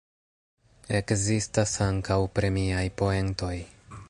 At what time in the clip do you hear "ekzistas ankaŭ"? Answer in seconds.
0.99-2.19